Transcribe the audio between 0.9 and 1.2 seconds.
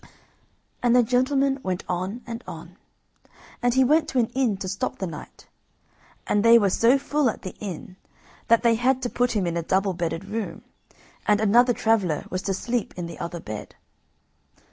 the